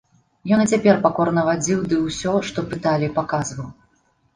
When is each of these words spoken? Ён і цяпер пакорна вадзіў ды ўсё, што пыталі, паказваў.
Ён 0.55 0.63
і 0.65 0.69
цяпер 0.71 0.95
пакорна 1.03 1.45
вадзіў 1.49 1.85
ды 1.95 2.03
ўсё, 2.09 2.37
што 2.51 2.59
пыталі, 2.77 3.15
паказваў. 3.23 3.75